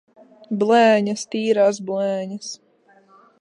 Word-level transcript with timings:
Blēņas! 0.61 1.25
Tīrās 1.35 1.81
blēņas! 1.91 2.49